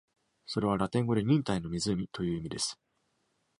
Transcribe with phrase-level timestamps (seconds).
[0.47, 2.79] それはラテン語で忍耐の湖という名前です。